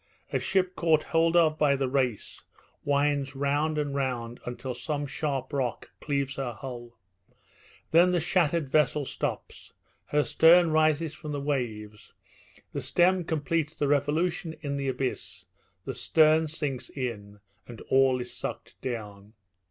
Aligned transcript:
A 0.33 0.39
ship 0.39 0.75
caught 0.75 1.03
hold 1.03 1.35
of 1.35 1.59
by 1.59 1.75
the 1.75 1.87
race, 1.87 2.41
winds 2.83 3.35
round 3.35 3.77
and 3.77 3.93
round 3.93 4.39
until 4.47 4.73
some 4.73 5.05
sharp 5.05 5.53
rock 5.53 5.91
cleaves 5.99 6.37
her 6.37 6.53
hull; 6.53 6.97
then 7.91 8.11
the 8.11 8.19
shattered 8.19 8.67
vessel 8.71 9.05
stops, 9.05 9.73
her 10.05 10.23
stern 10.23 10.71
rises 10.71 11.13
from 11.13 11.33
the 11.33 11.39
waves, 11.39 12.15
the 12.73 12.81
stem 12.81 13.23
completes 13.23 13.75
the 13.75 13.87
revolution 13.87 14.55
in 14.61 14.75
the 14.75 14.87
abyss, 14.87 15.45
the 15.85 15.93
stern 15.93 16.47
sinks 16.47 16.89
in, 16.89 17.39
and 17.67 17.79
all 17.81 18.19
is 18.19 18.33
sucked 18.33 18.81
down. 18.81 19.33